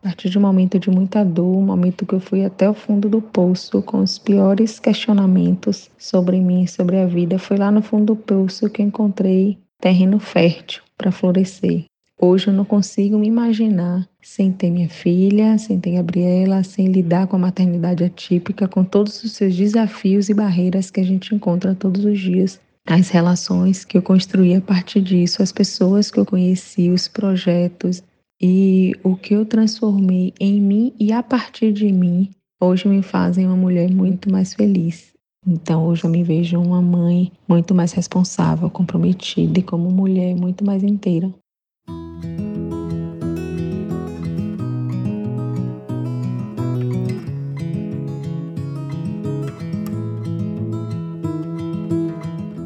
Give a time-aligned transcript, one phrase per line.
[0.00, 2.74] A partir de um momento de muita dor, um momento que eu fui até o
[2.74, 7.82] fundo do poço com os piores questionamentos sobre mim, sobre a vida, foi lá no
[7.82, 11.84] fundo do poço que encontrei terreno fértil para florescer.
[12.20, 17.26] Hoje eu não consigo me imaginar sem ter minha filha, sem ter Gabriela, sem lidar
[17.26, 21.74] com a maternidade atípica, com todos os seus desafios e barreiras que a gente encontra
[21.74, 22.60] todos os dias.
[22.86, 28.02] As relações que eu construí a partir disso, as pessoas que eu conheci, os projetos
[28.40, 32.30] e o que eu transformei em mim e a partir de mim,
[32.60, 35.12] hoje me fazem uma mulher muito mais feliz.
[35.46, 40.64] Então hoje eu me vejo uma mãe muito mais responsável, comprometida e como mulher muito
[40.64, 41.32] mais inteira.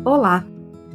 [0.05, 0.45] Olá,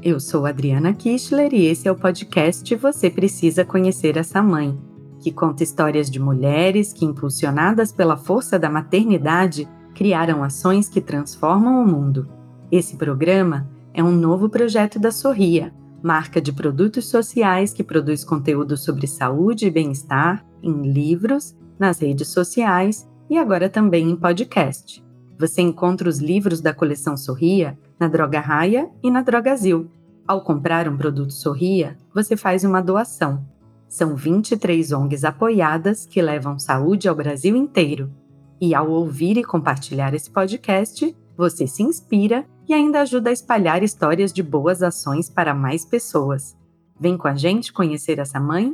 [0.10, 4.80] eu sou Adriana Kistler e esse é o podcast Você Precisa Conhecer Essa Mãe,
[5.20, 11.84] que conta histórias de mulheres que, impulsionadas pela força da maternidade, criaram ações que transformam
[11.84, 12.26] o mundo.
[12.72, 18.78] Esse programa é um novo projeto da Sorria, marca de produtos sociais que produz conteúdo
[18.78, 25.06] sobre saúde e bem-estar em livros, nas redes sociais e agora também em podcast.
[25.38, 29.92] Você encontra os livros da coleção Sorria na Droga Raia e na Drogazil.
[30.28, 33.46] Ao comprar um produto Sorria, você faz uma doação.
[33.88, 38.12] São 23 ONGs apoiadas que levam saúde ao Brasil inteiro.
[38.60, 43.82] E ao ouvir e compartilhar esse podcast, você se inspira e ainda ajuda a espalhar
[43.82, 46.58] histórias de boas ações para mais pessoas.
[47.00, 48.74] Vem com a gente conhecer essa mãe?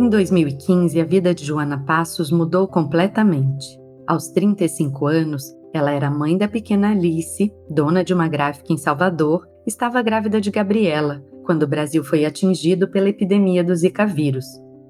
[0.00, 3.78] Em 2015, a vida de Joana Passos mudou completamente.
[4.06, 9.44] Aos 35 anos, ela era mãe da pequena Alice, dona de uma gráfica em Salvador,
[9.66, 14.46] estava grávida de Gabriela, quando o Brasil foi atingido pela epidemia do Zika vírus.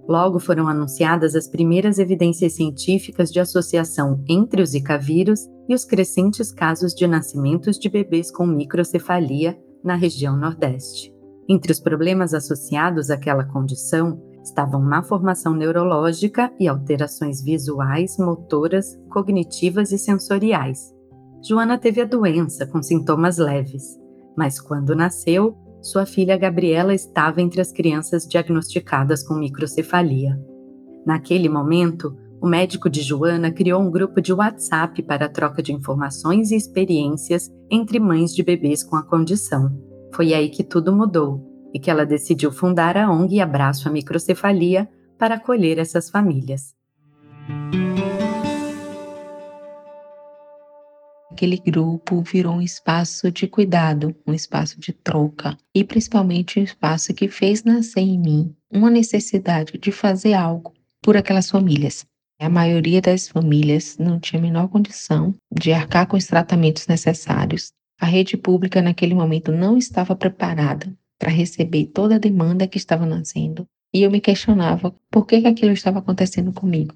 [0.07, 5.87] Logo foram anunciadas as primeiras evidências científicas de associação entre o Zika vírus e os
[5.87, 11.11] crescentes casos de nascimentos de bebês com microcefalia na região Nordeste.
[11.49, 19.91] Entre os problemas associados àquela condição estavam má formação neurológica e alterações visuais, motoras, cognitivas
[19.91, 20.95] e sensoriais.
[21.43, 23.99] Joana teve a doença com sintomas leves,
[24.37, 30.39] mas quando nasceu, sua filha Gabriela estava entre as crianças diagnosticadas com microcefalia.
[31.07, 36.51] Naquele momento, o médico de Joana criou um grupo de WhatsApp para troca de informações
[36.51, 39.71] e experiências entre mães de bebês com a condição.
[40.15, 44.89] Foi aí que tudo mudou e que ela decidiu fundar a ONG Abraço à Microcefalia
[45.19, 46.73] para acolher essas famílias.
[51.33, 57.13] Aquele grupo virou um espaço de cuidado, um espaço de troca e principalmente um espaço
[57.13, 62.07] que fez nascer em mim uma necessidade de fazer algo por aquelas famílias.
[62.41, 67.73] A maioria das famílias não tinha a menor condição de arcar com os tratamentos necessários.
[68.01, 73.07] A rede pública naquele momento não estava preparada para receber toda a demanda que estava
[73.07, 73.67] nascendo.
[73.93, 76.95] E eu me questionava por que, que aquilo estava acontecendo comigo.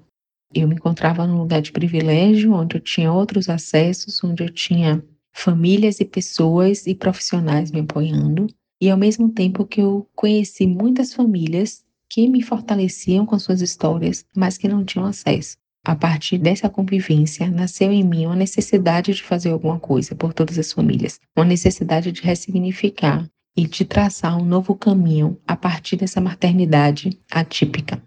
[0.53, 5.03] Eu me encontrava num lugar de privilégio, onde eu tinha outros acessos, onde eu tinha
[5.31, 8.47] famílias e pessoas e profissionais me apoiando,
[8.81, 14.25] e ao mesmo tempo que eu conheci muitas famílias que me fortaleciam com suas histórias,
[14.35, 15.57] mas que não tinham acesso.
[15.85, 20.57] A partir dessa convivência, nasceu em mim uma necessidade de fazer alguma coisa por todas
[20.57, 26.21] as famílias, uma necessidade de ressignificar e de traçar um novo caminho a partir dessa
[26.21, 28.01] maternidade atípica.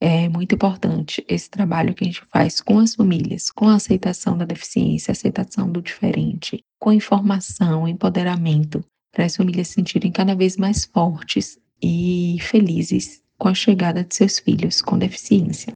[0.00, 4.38] É muito importante esse trabalho que a gente faz com as famílias, com a aceitação
[4.38, 10.56] da deficiência, aceitação do diferente, com informação, empoderamento, para as famílias se sentirem cada vez
[10.56, 15.72] mais fortes e felizes com a chegada de seus filhos com deficiência.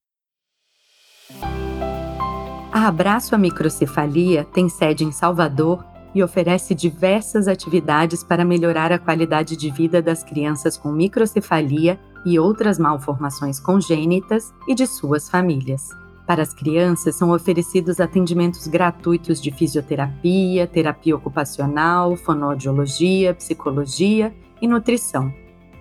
[2.72, 8.98] A Abraço à Microcefalia tem sede em Salvador e oferece diversas atividades para melhorar a
[8.98, 15.88] qualidade de vida das crianças com microcefalia e outras malformações congênitas e de suas famílias.
[16.26, 25.32] Para as crianças são oferecidos atendimentos gratuitos de fisioterapia, terapia ocupacional, fonoaudiologia, psicologia e nutrição.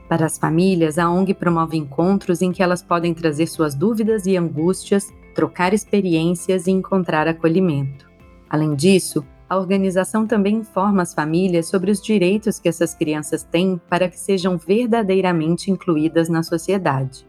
[0.09, 4.35] Para as famílias, a ONG promove encontros em que elas podem trazer suas dúvidas e
[4.35, 8.09] angústias, trocar experiências e encontrar acolhimento.
[8.49, 13.77] Além disso, a organização também informa as famílias sobre os direitos que essas crianças têm
[13.89, 17.27] para que sejam verdadeiramente incluídas na sociedade.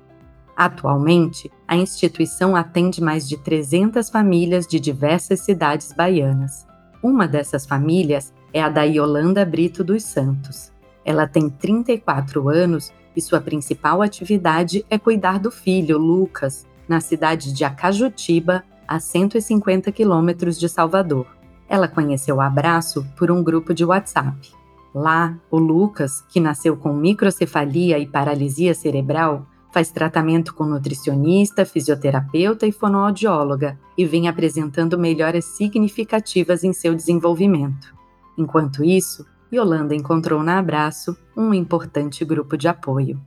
[0.57, 6.65] Atualmente, a instituição atende mais de 300 famílias de diversas cidades baianas.
[7.03, 10.71] Uma dessas famílias é a da Yolanda Brito dos Santos.
[11.05, 17.53] Ela tem 34 anos e sua principal atividade é cuidar do filho, Lucas, na cidade
[17.53, 21.42] de Acajutiba, a 150 quilômetros de Salvador.
[21.73, 24.37] Ela conheceu o Abraço por um grupo de WhatsApp.
[24.95, 32.67] Lá, o Lucas, que nasceu com microcefalia e paralisia cerebral, faz tratamento com nutricionista, fisioterapeuta
[32.67, 37.95] e fonoaudióloga e vem apresentando melhoras significativas em seu desenvolvimento.
[38.37, 43.19] Enquanto isso, Yolanda encontrou na Abraço um importante grupo de apoio.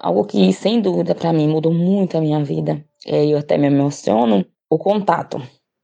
[0.00, 4.44] Algo que, sem dúvida, para mim mudou muito a minha vida, eu até me emociono,
[4.70, 5.40] o contato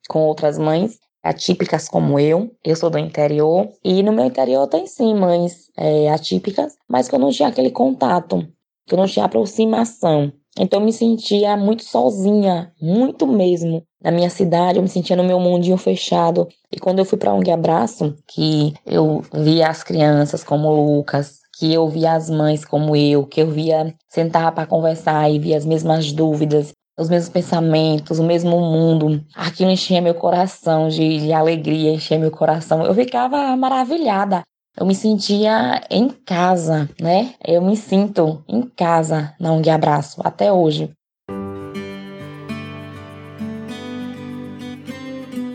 [0.09, 2.51] com outras mães atípicas como eu.
[2.65, 7.15] Eu sou do interior e no meu interior tem sim mães é, atípicas, mas que
[7.15, 8.47] eu não tinha aquele contato,
[8.87, 10.33] que eu não tinha aproximação.
[10.59, 13.83] Então eu me sentia muito sozinha, muito mesmo.
[14.03, 16.49] Na minha cidade, eu me sentia no meu mundinho fechado.
[16.73, 21.73] E quando eu fui para um Abraço, que eu via as crianças como Lucas, que
[21.73, 25.65] eu via as mães como eu, que eu via sentar para conversar e via as
[25.65, 29.25] mesmas dúvidas, os mesmos pensamentos, o mesmo mundo.
[29.35, 32.85] Aquilo enchia meu coração de, de alegria, enchia meu coração.
[32.85, 34.43] Eu ficava maravilhada.
[34.77, 37.35] Eu me sentia em casa, né?
[37.45, 40.91] Eu me sinto em casa na ONG Abraço até hoje.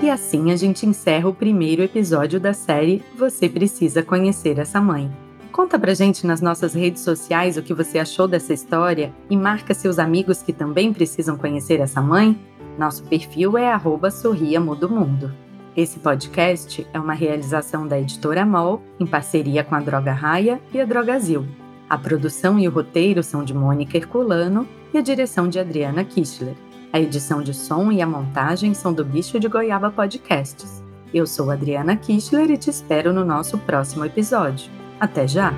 [0.01, 5.11] E assim a gente encerra o primeiro episódio da série Você Precisa Conhecer Essa Mãe.
[5.51, 9.73] Conta pra gente nas nossas redes sociais o que você achou dessa história e marca
[9.73, 12.39] seus amigos que também precisam conhecer essa mãe.
[12.77, 15.33] Nosso perfil é arroba Sorria Mudo Mundo.
[15.75, 20.79] Esse podcast é uma realização da editora MOL em parceria com a Droga Raia e
[20.79, 21.45] a Drogazil.
[21.89, 26.55] A produção e o roteiro são de Mônica Herculano e a direção de Adriana Kichler.
[26.91, 30.83] A edição de som e a montagem são do Bicho de Goiaba Podcasts.
[31.13, 34.71] Eu sou Adriana Kichler e te espero no nosso próximo episódio.
[34.99, 35.53] Até já!